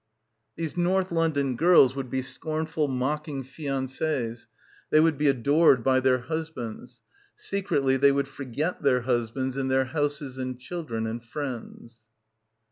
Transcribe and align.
These 0.55 0.75
North 0.75 1.11
London 1.11 1.55
girls 1.55 1.95
would 1.95 2.09
be 2.09 2.23
scornful 2.23 2.87
mocking 2.87 3.43
fiancees. 3.43 4.47
They 4.89 4.99
would 4.99 5.15
be 5.15 5.27
adored 5.27 5.83
by 5.83 5.99
their 5.99 6.21
husbands. 6.21 7.03
Secretly 7.35 7.97
they 7.97 8.11
would 8.11 8.27
forget 8.27 8.81
their 8.81 9.01
husbands 9.01 9.57
in 9.57 9.67
their 9.67 9.85
houses 9.85 10.39
and 10.39 10.59
children 10.59 11.05
and 11.05 11.23
friends. 11.23 11.99